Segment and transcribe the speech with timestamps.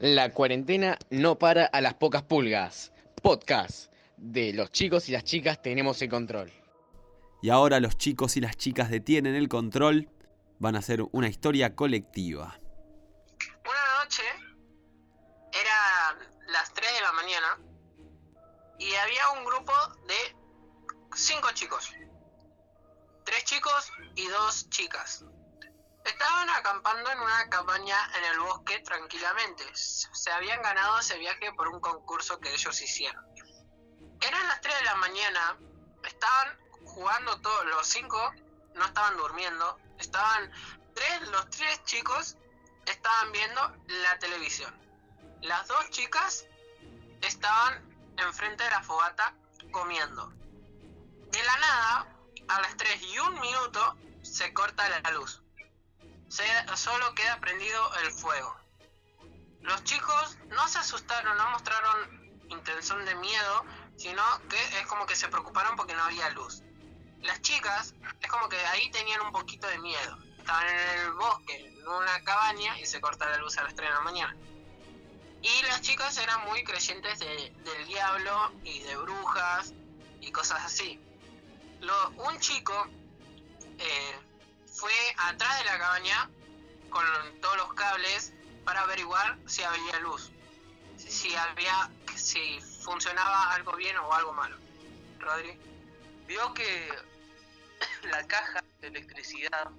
[0.00, 2.92] La cuarentena no para a las pocas pulgas.
[3.20, 6.52] Podcast de los chicos y las chicas tenemos el control.
[7.42, 10.08] Y ahora los chicos y las chicas detienen el control.
[10.60, 12.60] Van a hacer una historia colectiva.
[13.64, 14.22] Una noche,
[15.52, 17.58] era las 3 de la mañana,
[18.78, 19.72] y había un grupo
[20.06, 20.36] de
[21.14, 21.92] 5 chicos.
[23.24, 25.24] Tres chicos y dos chicas.
[26.08, 29.64] Estaban acampando en una cabaña en el bosque tranquilamente.
[29.74, 33.22] Se habían ganado ese viaje por un concurso que ellos hicieron.
[34.20, 35.58] Eran las 3 de la mañana,
[36.02, 38.32] estaban jugando todos los cinco,
[38.74, 40.50] no estaban durmiendo, estaban
[40.94, 42.36] tres, los tres chicos
[42.86, 44.74] estaban viendo la televisión.
[45.42, 46.46] Las dos chicas
[47.20, 49.34] estaban enfrente de la fogata
[49.70, 50.30] comiendo.
[51.30, 52.16] De la nada,
[52.48, 55.42] a las 3 y un minuto, se corta la luz.
[56.28, 58.56] Solo queda prendido el fuego.
[59.60, 63.64] Los chicos no se asustaron, no mostraron intención de miedo,
[63.96, 66.62] sino que es como que se preocuparon porque no había luz.
[67.22, 70.18] Las chicas es como que ahí tenían un poquito de miedo.
[70.38, 73.88] Estaban en el bosque, en una cabaña y se corta la luz a las 3
[73.88, 74.36] de la mañana.
[75.42, 79.72] Y las chicas eran muy creyentes del diablo y de brujas
[80.20, 81.00] y cosas así.
[82.16, 82.86] Un chico
[83.78, 84.27] eh,
[84.78, 86.30] fue atrás de la cabaña
[86.88, 87.04] con
[87.40, 88.32] todos los cables
[88.64, 90.30] para averiguar si había luz,
[90.96, 94.56] si había, si funcionaba algo bien o algo malo.
[95.18, 95.58] Rodri.
[96.26, 96.88] Vio que
[98.04, 99.70] la caja de electricidad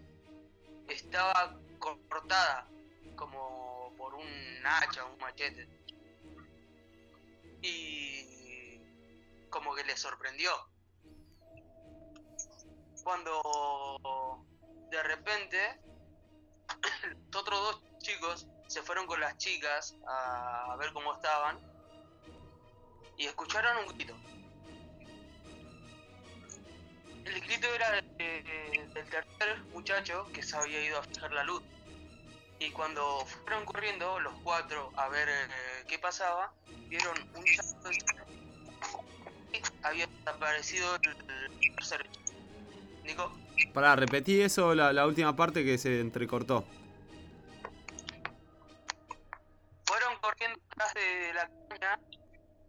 [0.88, 2.68] estaba cortada
[3.16, 5.68] como por un hacha, un machete.
[7.62, 8.82] Y
[9.50, 10.52] como que le sorprendió.
[13.04, 14.46] Cuando
[14.90, 15.80] de repente
[17.32, 21.60] los otros dos chicos se fueron con las chicas a ver cómo estaban
[23.18, 24.16] y escucharon un grito.
[27.26, 31.62] El grito era del tercer muchacho que se había ido a fijar la luz.
[32.60, 36.52] Y cuando fueron corriendo los cuatro a ver eh, qué pasaba,
[36.88, 42.10] vieron un charco y había desaparecido el tercer
[43.04, 43.49] Nico.
[43.74, 46.66] Para repetir eso, la, la última parte que se entrecortó.
[49.86, 52.00] Fueron corriendo atrás de la caña,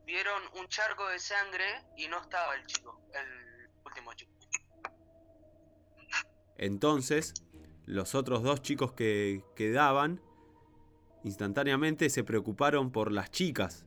[0.06, 1.64] vieron un charco de sangre
[1.96, 4.32] y no estaba el chico, el último chico.
[6.56, 7.34] Entonces,
[7.86, 10.20] los otros dos chicos que quedaban,
[11.24, 13.86] instantáneamente se preocuparon por las chicas.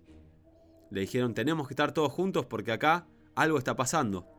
[0.90, 4.33] Le dijeron, tenemos que estar todos juntos porque acá algo está pasando.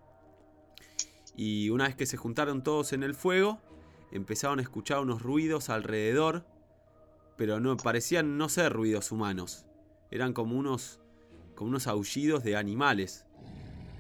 [1.37, 3.61] Y una vez que se juntaron todos en el fuego,
[4.13, 6.47] empezaron a escuchar unos ruidos alrededor,
[7.37, 9.67] pero no parecían no ser ruidos humanos.
[10.11, 11.01] Eran como unos
[11.55, 13.27] como unos aullidos de animales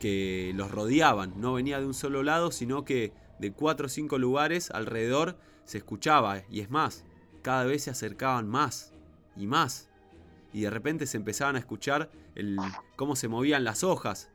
[0.01, 4.19] que los rodeaban, no venía de un solo lado, sino que de cuatro o cinco
[4.19, 7.05] lugares alrededor se escuchaba, y es más,
[7.43, 8.93] cada vez se acercaban más
[9.37, 9.89] y más.
[10.53, 12.59] Y de repente se empezaban a escuchar el,
[12.97, 14.31] cómo se movían las hojas.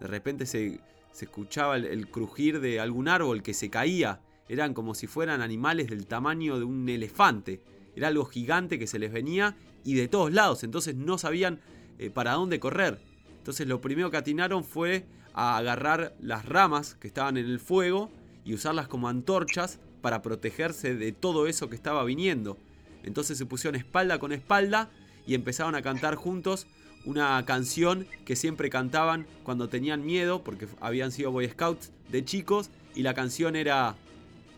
[0.00, 0.80] De repente se,
[1.18, 4.20] se escuchaba el, crujir de algún árbol que se caía.
[4.48, 7.60] Eran como si fueran animales del tamaño de un elefante.
[7.96, 10.62] Era algo gigante que se les venía y de todos lados.
[10.62, 11.58] Entonces no sabían
[11.98, 13.00] eh, para dónde correr.
[13.36, 18.12] Entonces lo primero que atinaron fue a agarrar las ramas que estaban en el fuego
[18.44, 22.58] y usarlas como antorchas para protegerse de todo eso que estaba viniendo.
[23.02, 24.88] Entonces se pusieron espalda con espalda
[25.26, 26.68] y empezaron a cantar juntos
[27.04, 32.70] una canción que siempre cantaban cuando tenían miedo, porque habían sido Boy Scouts de chicos,
[32.94, 33.94] y la canción era...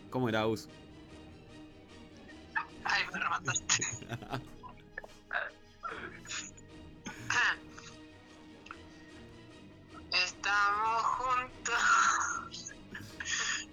[0.09, 0.67] ¿Cómo era, Us?
[2.83, 3.83] Ay, me remataste.
[10.11, 12.73] Estamos juntos.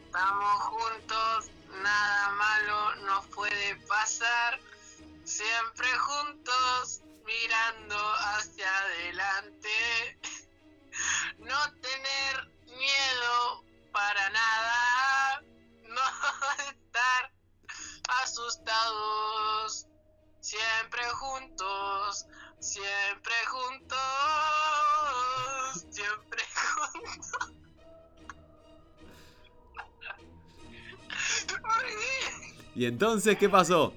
[0.06, 1.50] Estamos juntos.
[1.83, 4.61] Nada malo nos puede pasar.
[5.25, 7.97] Siempre juntos, mirando
[8.37, 8.57] hacia
[22.78, 23.98] siempre juntos,
[25.90, 27.52] siempre juntos.
[32.75, 33.92] Y entonces, ¿qué pasó?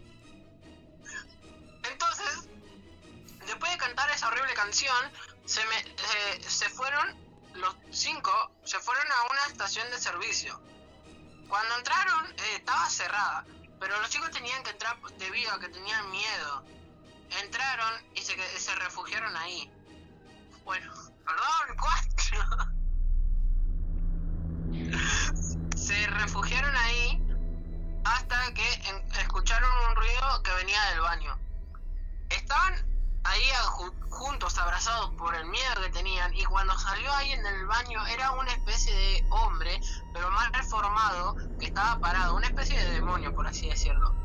[33.40, 38.06] Ju- juntos, abrazados por el miedo que tenían, y cuando salió ahí en el baño
[38.08, 39.80] era una especie de hombre,
[40.14, 44.16] pero mal formado, que estaba parado, una especie de demonio, por así decirlo.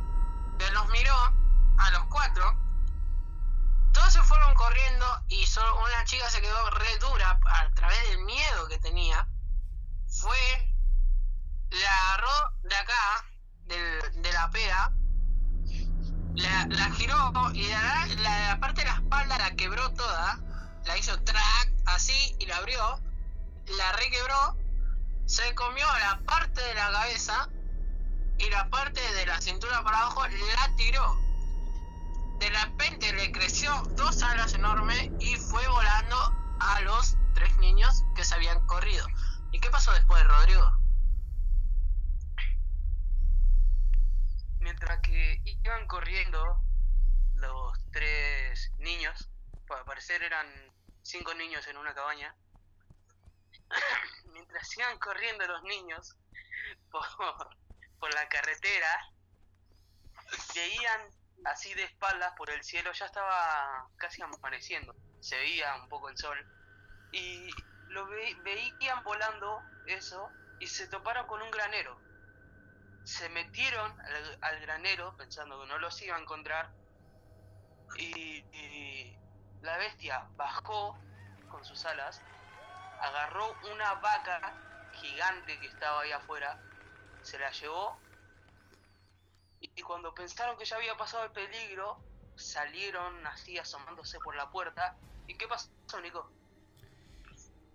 [0.58, 1.14] Que los miró
[1.78, 2.56] a los cuatro,
[3.92, 8.18] todos se fueron corriendo y solo una chica se quedó re dura a través del
[8.24, 9.26] miedo que tenía.
[10.08, 10.74] Fue,
[11.70, 13.24] la agarró de acá,
[13.64, 14.92] del- de la pera,
[16.36, 20.38] la, la giró y la, la, la parte de la espalda la quebró toda,
[20.84, 23.00] la hizo track así y la abrió,
[23.78, 24.56] la requebró,
[25.26, 27.48] se comió la parte de la cabeza
[28.38, 31.16] y la parte de la cintura para abajo la tiró.
[32.38, 36.16] De repente le creció dos alas enormes y fue volando
[36.60, 39.06] a los tres niños que se habían corrido.
[39.52, 40.85] ¿Y qué pasó después, Rodrigo?
[44.78, 46.61] Mientras que iban corriendo
[47.37, 49.31] los tres niños,
[49.67, 50.46] para parecer eran
[51.00, 52.37] cinco niños en una cabaña,
[54.34, 56.14] mientras iban corriendo los niños
[56.90, 57.06] por,
[57.99, 59.14] por la carretera,
[60.55, 61.00] veían
[61.46, 66.19] así de espaldas por el cielo, ya estaba casi amaneciendo, se veía un poco el
[66.19, 66.37] sol,
[67.12, 67.49] y
[67.87, 72.05] lo ve- veían volando eso y se toparon con un granero
[73.06, 73.92] se metieron
[74.40, 76.72] al, granero pensando que no los iba a encontrar
[77.96, 79.16] y, y
[79.62, 80.98] la bestia bajó
[81.48, 82.20] con sus alas,
[83.00, 86.60] agarró una vaca gigante que estaba ahí afuera,
[87.22, 87.96] se la llevó
[89.60, 92.02] y, y cuando pensaron que ya había pasado el peligro,
[92.34, 94.96] salieron así asomándose por la puerta.
[95.28, 95.70] ¿Y qué pasó,
[96.02, 96.28] Nico?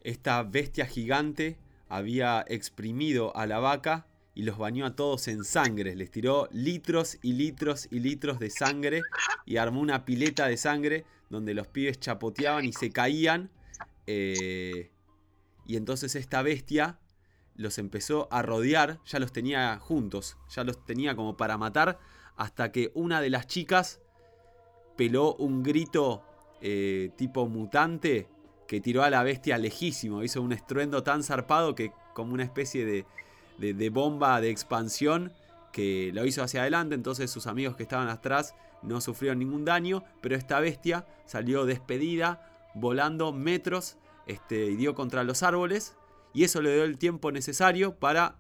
[0.02, 1.58] Esta bestia gigante
[1.88, 5.96] había exprimido a la vaca y los bañó a todos en sangre.
[5.96, 9.02] Les tiró litros y litros y litros de sangre
[9.46, 13.50] y armó una pileta de sangre donde los pibes chapoteaban y se caían.
[14.08, 14.92] eh,
[15.66, 17.00] y entonces esta bestia
[17.56, 22.00] los empezó a rodear, ya los tenía juntos, ya los tenía como para matar,
[22.36, 24.02] hasta que una de las chicas
[24.98, 26.24] peló un grito
[26.62, 28.28] eh, tipo mutante
[28.68, 30.24] que tiró a la bestia lejísimo.
[30.24, 33.06] Hizo un estruendo tan zarpado que como una especie de,
[33.62, 35.32] de- bomba de expansión
[35.72, 36.96] que lo hizo hacia adelante.
[36.96, 40.04] Entonces sus amigos que estaban atrás no sufrieron ningún daño.
[40.22, 43.98] Pero esta bestia salió despedida, volando metros
[44.28, 45.96] este, y dio contra los árboles.
[46.34, 48.36] Y eso le dio el tiempo necesario para,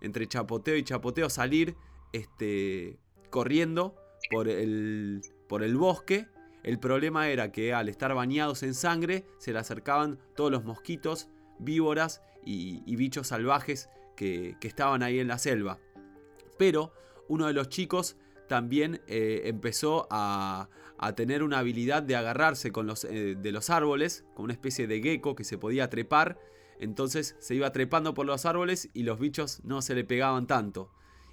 [0.00, 1.76] entre chapoteo y chapoteo, salir
[2.12, 2.98] este,
[3.30, 3.94] corriendo
[4.30, 6.26] por el, por el bosque.
[6.62, 11.28] El problema era que al estar bañados en sangre se le acercaban todos los mosquitos,
[11.58, 15.78] víboras y bichos salvajes que, estaban ahí en la selva.
[16.58, 16.92] Pero
[17.28, 18.16] uno de los chicos
[18.48, 20.68] también eh, empezó a,
[21.02, 24.86] a tener una habilidad de agarrarse con los, eh, de los árboles, con una especie
[24.86, 26.38] de gecko que se podía trepar.
[26.78, 30.92] Entonces se iba trepando por los árboles y los bichos no se le pegaban tanto.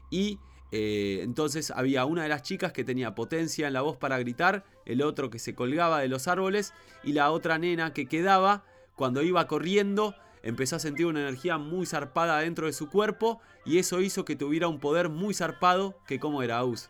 [0.09, 0.39] Y
[0.71, 4.65] eh, entonces había una de las chicas que tenía potencia en la voz para gritar,
[4.85, 6.73] el otro que se colgaba de los árboles
[7.04, 8.65] y la otra nena que quedaba
[8.95, 13.79] cuando iba corriendo empezó a sentir una energía muy zarpada dentro de su cuerpo y
[13.79, 16.89] eso hizo que tuviera un poder muy zarpado que como era Aus.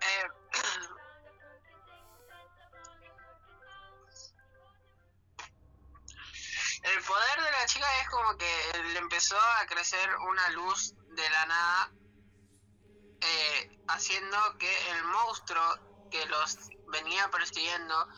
[0.00, 0.28] Eh,
[6.84, 11.30] el poder de la chica es como que le empezó a crecer una luz de
[11.30, 11.92] la nada,
[13.20, 18.08] eh, haciendo que el monstruo que los venía persiguiendo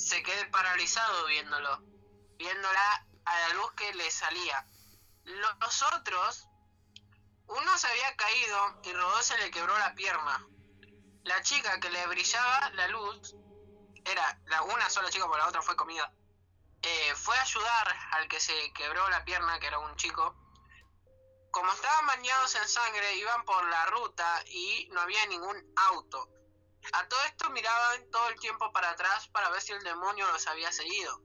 [0.00, 1.82] se quede paralizado viéndolo,
[2.38, 4.66] viéndola a la luz que le salía.
[5.24, 6.48] Los otros,
[7.46, 10.46] uno se había caído y Rodó se le quebró la pierna.
[11.24, 13.34] La chica que le brillaba la luz,
[14.04, 16.10] era la una sola chica, porque la otra fue comida,
[16.80, 20.34] eh, fue a ayudar al que se quebró la pierna, que era un chico.
[21.50, 26.30] Como estaban bañados en sangre, iban por la ruta y no había ningún auto.
[26.92, 30.46] A todo esto miraban todo el tiempo para atrás para ver si el demonio los
[30.46, 31.20] había seguido.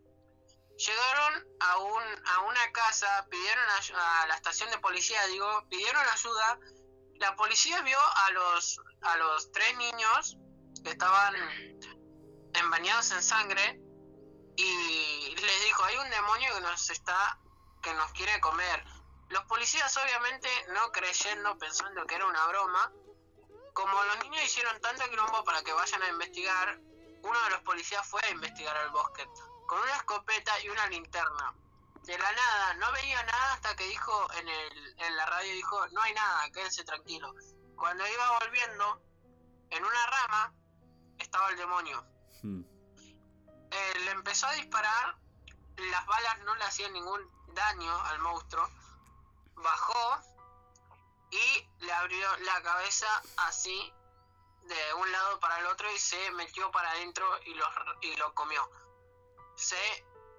[0.78, 6.04] Llegaron a, un, a una casa, pidieron ayu- a la estación de policía, digo, pidieron
[6.08, 6.60] ayuda.
[7.16, 10.36] La policía vio a los, a los tres niños
[10.84, 11.34] que estaban
[12.54, 13.80] embañados en sangre
[14.58, 17.40] y les dijo, hay un demonio que nos está,
[17.82, 18.84] que nos quiere comer.
[19.30, 22.92] Los policías obviamente no creyendo, pensando que era una broma,
[23.76, 26.80] como los niños hicieron tanto quilombo para que vayan a investigar,
[27.22, 29.28] uno de los policías fue a investigar al bosque
[29.68, 31.54] con una escopeta y una linterna.
[32.04, 35.88] De la nada, no veía nada hasta que dijo en, el, en la radio, dijo,
[35.90, 37.36] no hay nada, quédense tranquilos.
[37.76, 39.02] Cuando iba volviendo,
[39.72, 40.54] en una rama
[41.18, 42.06] estaba el demonio.
[42.44, 42.62] Hmm.
[43.72, 45.18] Eh, le empezó a disparar,
[45.92, 47.22] las balas no le hacían ningún
[47.54, 48.70] daño al monstruo.
[49.56, 50.35] Bajó
[51.36, 53.94] y le abrió la cabeza así
[54.64, 57.66] de un lado para el otro y se metió para adentro y lo,
[58.02, 58.62] y lo comió.
[59.56, 59.78] Se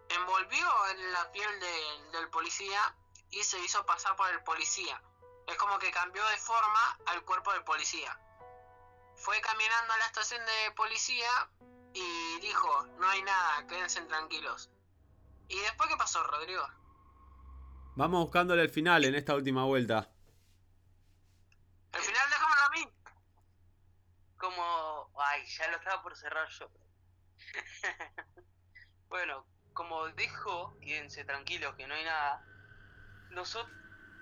[0.08, 2.80] envolvió en la piel de- del policía
[3.30, 5.00] y se hizo pasar por el policía.
[5.46, 8.18] Es como que cambió de forma al cuerpo del policía.
[9.16, 11.28] Fue caminando a la estación de policía
[11.94, 14.70] y dijo, no hay nada, quédense tranquilos.
[15.48, 16.66] ¿Y después qué pasó, Rodrigo?
[17.94, 20.10] Vamos buscándole el final en esta última vuelta.
[21.96, 22.92] Al final déjamelo a mí.
[24.36, 26.70] como ay ya lo estaba por cerrar yo.
[29.08, 32.42] Bueno como dijo quédense tranquilos que no hay nada.
[33.30, 33.72] Los ot-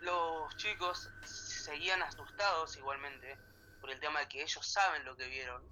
[0.00, 3.38] los chicos seguían asustados igualmente
[3.80, 5.62] por el tema de que ellos saben lo que vieron.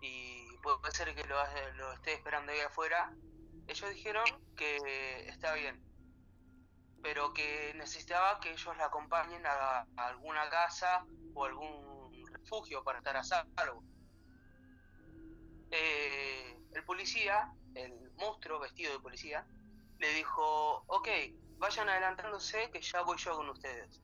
[0.00, 1.36] Y puede ser que lo,
[1.74, 3.12] lo esté esperando ahí afuera.
[3.68, 4.24] Ellos dijeron
[4.56, 5.85] que está bien
[7.02, 12.98] pero que necesitaba que ellos la acompañen a, a alguna casa o algún refugio para
[12.98, 13.82] estar a salvo.
[15.70, 19.46] Eh, el policía, el monstruo vestido de policía,
[19.98, 21.08] le dijo, ok,
[21.58, 24.00] vayan adelantándose que ya voy yo con ustedes.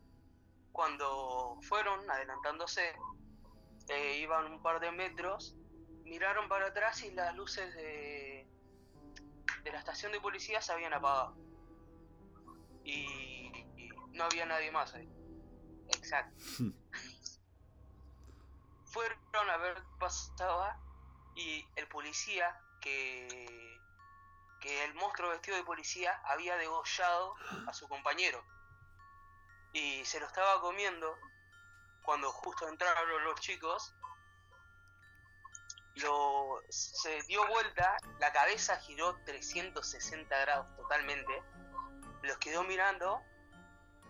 [0.72, 2.94] Cuando fueron adelantándose,
[3.88, 5.54] eh, iban un par de metros,
[6.04, 8.48] miraron para atrás y las luces de,
[9.62, 11.36] de la estación de policía se habían apagado.
[12.84, 13.46] Y,
[13.76, 15.08] y no había nadie más ahí.
[15.88, 16.34] Exacto.
[18.84, 20.78] Fueron a ver qué pasaba
[21.34, 23.72] y el policía que
[24.62, 27.34] que el monstruo vestido de policía había degollado
[27.66, 28.42] a su compañero
[29.72, 31.18] y se lo estaba comiendo
[32.04, 33.92] cuando justo entraron los chicos
[35.96, 41.42] lo se dio vuelta la cabeza giró 360 grados totalmente
[42.22, 43.20] los quedó mirando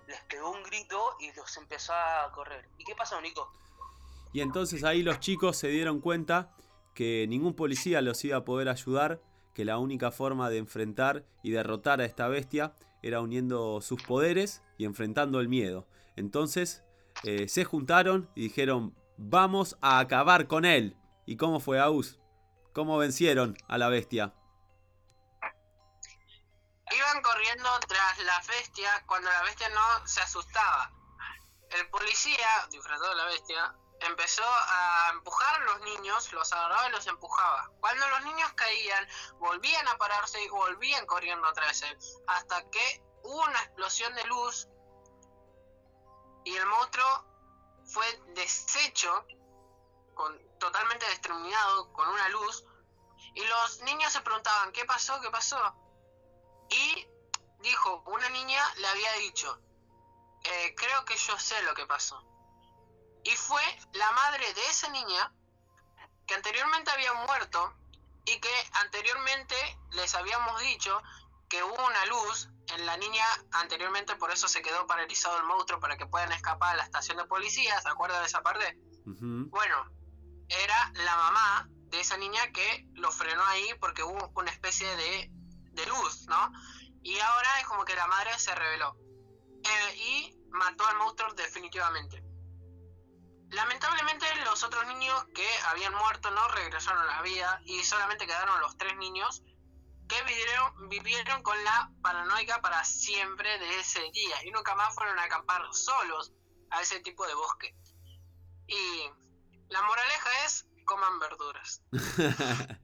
[0.09, 3.53] les pegó un grito y los empezó a correr ¿y qué pasó Nico?
[4.33, 6.55] Y entonces ahí los chicos se dieron cuenta
[6.95, 9.21] que ningún policía los iba a poder ayudar,
[9.55, 14.63] que la única forma de enfrentar y derrotar a esta bestia era uniendo sus poderes
[14.79, 15.87] y enfrentando el miedo.
[16.17, 16.83] Entonces
[17.25, 20.97] eh, se juntaron y dijeron, vamos a acabar con él.
[21.27, 22.19] ¿Y cómo fue Aus?
[22.73, 24.35] ¿Cómo vencieron a la bestia?
[26.91, 28.02] Iban corriendo tras
[28.33, 30.91] la bestia cuando la bestia no se asustaba.
[31.71, 36.93] El policía, disfrazado de la bestia, empezó a empujar a los niños, los agarraba y
[36.93, 37.71] los empujaba.
[37.81, 39.07] Cuando los niños caían,
[39.39, 41.85] volvían a pararse y volvían corriendo otra vez,
[42.27, 44.69] hasta que hubo una explosión de luz
[46.45, 47.27] y el monstruo
[47.85, 49.27] fue deshecho,
[50.15, 52.65] con, totalmente determinado, con una luz,
[53.35, 55.21] y los niños se preguntaban, ¿qué pasó?
[55.21, 55.59] ¿Qué pasó?
[56.71, 57.12] Y
[57.63, 59.61] dijo, una niña le había dicho,
[60.45, 62.23] eh, creo que yo sé lo que pasó.
[63.25, 65.33] Y fue la madre de esa niña
[66.27, 67.75] que anteriormente había muerto
[68.25, 69.55] y que anteriormente
[69.93, 71.01] les habíamos dicho
[71.49, 75.81] que hubo una luz en la niña anteriormente, por eso se quedó paralizado el monstruo
[75.81, 78.79] para que puedan escapar a la estación de policía, ¿se acuerdan de esa parte?
[79.05, 79.91] Bueno,
[80.49, 85.31] era la mamá de esa niña que lo frenó ahí porque hubo una especie de,
[85.73, 86.53] de luz, ¿no?
[87.03, 88.97] Y ahora es como que la madre se reveló.
[89.65, 92.23] Eh, y mató al monstruo definitivamente.
[93.51, 98.61] Lamentablemente los otros niños que habían muerto no regresaron a la vida y solamente quedaron
[98.61, 99.43] los tres niños
[100.09, 105.19] que vivieron, vivieron con la paranoica para siempre de ese día y nunca más fueron
[105.19, 106.33] a acampar solos
[106.71, 107.77] a ese tipo de bosque.
[108.67, 109.11] Y
[109.69, 111.83] la moraleja es coman verduras.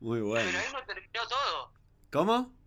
[0.00, 0.50] Muy bueno.
[0.50, 1.72] Pero ahí no terminó todo.
[2.10, 2.59] ¿Cómo?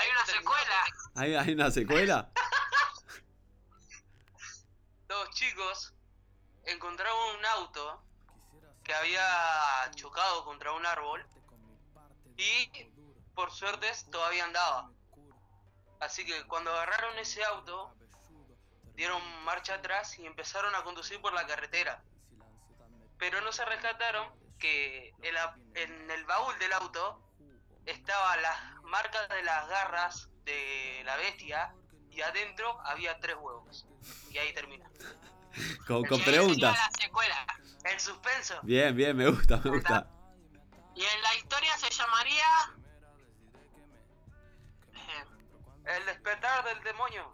[0.00, 0.84] Hay una secuela.
[1.14, 2.30] ¿Hay, hay una secuela?
[5.08, 5.92] Dos chicos
[6.64, 8.02] encontraron un auto
[8.82, 11.22] que había chocado contra un árbol
[12.38, 12.70] y
[13.34, 14.90] por suerte todavía andaba.
[16.00, 17.94] Así que cuando agarraron ese auto,
[18.94, 22.02] dieron marcha atrás y empezaron a conducir por la carretera.
[23.18, 25.12] Pero no se rescataron que
[25.74, 27.22] en el baúl del auto
[27.90, 31.74] estaban las marcas de las garras de la bestia
[32.10, 33.86] y adentro había tres huevos.
[34.30, 34.88] Y ahí termina.
[35.86, 36.76] Con, con preguntas.
[36.76, 37.46] la secuela.
[37.84, 38.58] El suspenso.
[38.62, 40.06] Bien, bien, me gusta, me gusta.
[40.94, 42.44] Y en la historia se llamaría.
[44.94, 45.24] Eh,
[45.96, 47.32] El despertar del demonio.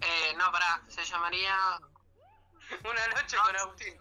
[0.00, 1.54] eh, no, pará, se llamaría.
[2.84, 3.42] Una noche No.
[3.44, 3.94] con Agustín.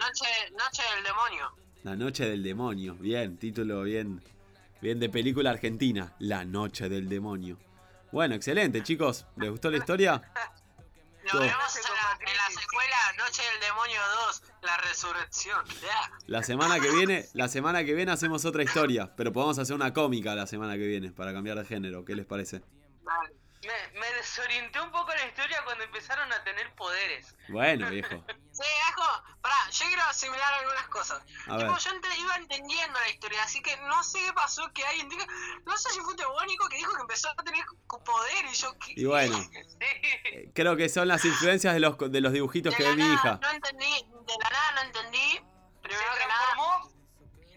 [0.00, 1.54] Noche, Noche del Demonio.
[1.88, 2.96] La noche del demonio.
[2.96, 4.22] Bien, título bien,
[4.82, 6.12] bien de película argentina.
[6.18, 7.56] La noche del demonio.
[8.12, 9.24] Bueno, excelente, chicos.
[9.36, 10.20] ¿Les gustó la historia?
[11.24, 15.64] Nos vemos en la, en la secuela Noche del Demonio 2, La Resurrección.
[16.26, 19.94] La semana que viene, la semana que viene hacemos otra historia, pero podemos hacer una
[19.94, 22.04] cómica la semana que viene para cambiar de género.
[22.04, 22.60] ¿Qué les parece?
[23.62, 27.34] Me, me desorienté un poco la historia cuando empezaron a tener poderes.
[27.48, 28.22] Bueno, viejo.
[28.52, 31.18] Sí, Ajo, pará, yo quiero asimilar algunas cosas.
[31.48, 31.78] A tipo, ver.
[31.80, 35.26] yo ente- iba entendiendo la historia, así que no sé qué pasó, que alguien diga,
[35.64, 37.64] no sé si fue Teogónico que dijo que empezó a tener
[38.04, 38.72] poder y yo...
[38.78, 38.92] ¿qué?
[38.96, 39.58] Y bueno, Sí.
[39.80, 43.12] eh, creo que son las influencias de los, de los dibujitos De que ve mi
[43.14, 43.38] hija.
[43.42, 45.40] No entendí, de la nada no entendí.
[45.82, 46.82] Primero Se que nada,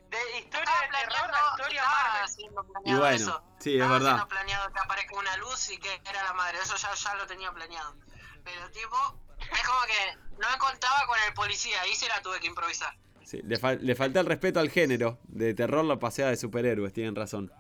[0.10, 2.86] de historia de terror a historia Marvel.
[2.86, 3.44] Y bueno, eso.
[3.60, 4.28] sí, es Estaba verdad.
[4.28, 7.52] planeado que aparezca una luz y que era la madre, eso ya, ya lo tenía
[7.52, 7.96] planeado.
[8.44, 9.20] Pero tipo,
[9.54, 12.96] es como que no me contaba con el policía, ahí se la tuve que improvisar.
[13.24, 15.20] Sí, le, fal- le falta el respeto al género.
[15.24, 17.52] De terror lo pasea de superhéroes, tienen razón.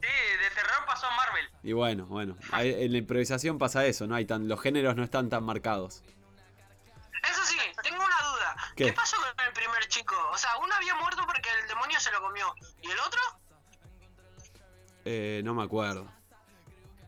[0.00, 1.48] Sí, de terror pasó a Marvel.
[1.62, 2.36] Y bueno, bueno.
[2.52, 4.14] ahí en la improvisación pasa eso, ¿no?
[4.14, 6.02] Hay tan, los géneros no están tan marcados.
[7.22, 8.56] Eso sí, tengo una duda.
[8.76, 8.84] ¿Qué?
[8.84, 10.14] ¿Qué, pasó con el primer chico?
[10.30, 12.54] O sea, uno había muerto porque el demonio se lo comió.
[12.82, 13.20] ¿Y el otro?
[15.06, 16.06] Eh, no me acuerdo.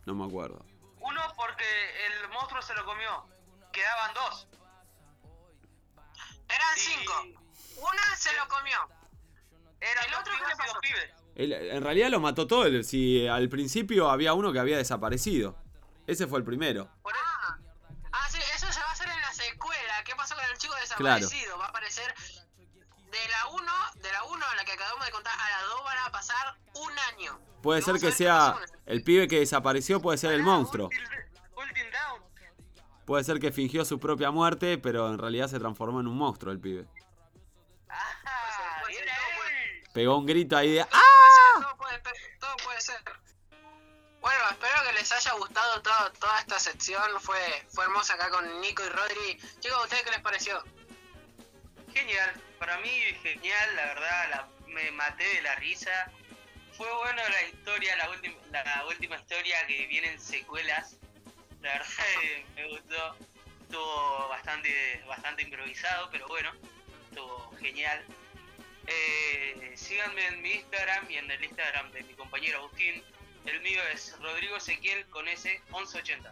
[0.06, 0.64] No me acuerdo.
[1.00, 1.64] Uno porque
[2.06, 3.26] el monstruo se lo comió.
[3.76, 4.49] Quedaban dos.
[6.49, 7.12] Eran Y cinco.
[7.76, 8.78] Una se lo comió.
[9.83, 10.80] Eran ¿El otro qué pibes le pasó?
[10.80, 11.11] pibes.
[11.75, 12.64] En realidad lo mató todo.
[12.64, 15.59] él, Si al principio había uno que había desaparecido.
[16.06, 16.88] Ese fue el primero.
[17.04, 17.59] Ah,
[18.12, 20.02] ah, sí, eso se va a hacer en la secuela.
[20.06, 21.58] ¿Qué pasó con el chico desaparecido?
[21.58, 25.34] Va a aparecer de la 1, de la 1 a la que acabamos de contar,
[25.39, 27.39] a la 2 van a pasar un año.
[27.62, 30.89] Puede ser que sea el pibe que desapareció, puede ser el monstruo.
[33.06, 36.52] Puede ser que fingió su propia muerte, pero en realidad se transformó en un monstruo
[36.52, 36.86] el pibe.
[37.88, 38.97] Ah, ahí.
[39.95, 40.88] Pegó un grito ahí de ¡Ah!
[41.62, 42.97] Todo puede ser, todo puede, todo puede ser.
[44.21, 47.02] Bueno, espero que les haya gustado todo- toda esta sección.
[47.21, 47.38] Fue,
[47.69, 49.38] fue hermosa acá con Nico y Rodri.
[49.60, 50.62] Chicos, ¿a ustedes qué les pareció?
[51.95, 52.90] Genial, para mí
[53.23, 56.10] genial, la verdad, la- me maté de la risa.
[56.76, 60.97] Fue bueno la historia, la, última la última historia que vienen secuelas.
[61.62, 61.86] La verdad
[62.25, 63.16] eh, me gustó.
[63.62, 66.50] Estuvo bastante, bastante improvisado, pero bueno,
[67.10, 68.04] estuvo genial.
[68.86, 73.02] Eh, síganme en mi Instagram y en el Instagram de mi compañero Agustín.
[73.45, 76.30] El mío es Rodrigo Ezequiel con S 1180.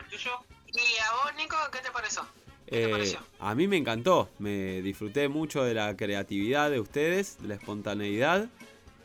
[0.00, 0.40] ¿El tuyo?
[0.66, 2.26] Y a vos, Nico, ¿qué te pareció?
[2.66, 3.24] ¿Qué te Eh, pareció?
[3.40, 8.48] a mí me encantó, me disfruté mucho de la creatividad de ustedes, de la espontaneidad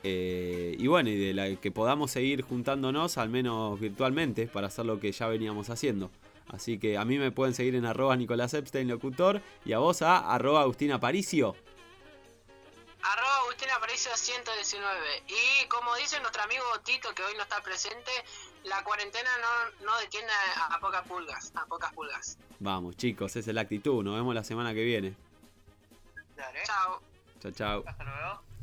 [0.08, 4.86] eh, y bueno, y de la que podamos seguir juntándonos, al menos virtualmente, para hacer
[4.86, 6.12] lo que ya veníamos haciendo.
[6.48, 10.04] Así que a mí me pueden seguir en arroba Nicolás Epstein Locutor y a vos
[10.04, 11.56] a arroba Agustín Aparicio.
[13.02, 15.24] Arroba Agustín Aparicio 119.
[15.28, 18.12] Y como dice nuestro amigo Tito, que hoy no está presente,
[18.64, 21.52] la cuarentena no, no detiene a, a pocas pulgas.
[21.56, 22.38] A pocas pulgas.
[22.60, 25.16] Vamos chicos, esa es la actitud, nos vemos la semana que viene.
[26.36, 27.02] Dale, Chao.
[27.42, 27.84] Chao, chao.
[27.88, 28.55] hasta luego.